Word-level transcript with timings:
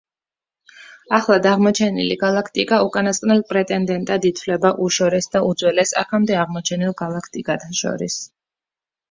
ახლად 1.17 1.43
აღმოჩენილი 1.49 2.17
გალაქტიკა 2.23 2.79
უკანასკნელ 2.85 3.43
პრეტენდენტად 3.51 4.25
ითვლება 4.31 4.73
უშორეს 4.87 5.31
და 5.37 5.43
უძველეს 5.51 5.93
აქამდე 6.05 6.41
აღმოჩენილ 6.47 6.99
გალაქტიკათა 7.05 7.71
შორის. 7.85 8.19